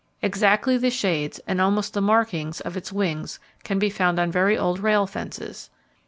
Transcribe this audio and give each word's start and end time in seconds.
Exactly 0.23 0.77
the 0.79 0.89
shades, 0.89 1.39
and 1.45 1.61
almost 1.61 1.93
the 1.93 2.01
markings 2.01 2.59
of 2.59 2.75
its 2.75 2.91
wings 2.91 3.37
can 3.63 3.77
be 3.77 3.91
found 3.91 4.17
on 4.17 4.31
very 4.31 4.57
old 4.57 4.79
rail 4.79 5.05
fences. 5.05 5.69